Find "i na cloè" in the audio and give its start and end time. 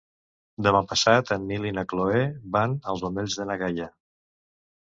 1.71-2.23